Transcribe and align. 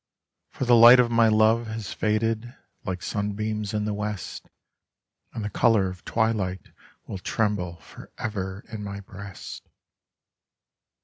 For 0.49 0.65
the 0.65 0.75
li;*ht 0.75 0.99
of 0.99 1.11
my 1.11 1.27
lov* 1.27 1.67
has 1.67 1.93
faded 1.93 2.55
like 2.83 3.03
sur.boams 3.03 3.71
in 3.75 3.85
the 3.85 3.91
T7«st, 3.93 4.41
and 5.33 5.43
fie 5.43 5.49
color 5.51 5.89
of 5.89 6.03
twilight 6.05 6.71
will 7.05 7.19
tremble 7.19 7.75
forever 7.81 8.63
in 8.71 8.87
ay 8.87 9.01
breast. 9.01 9.69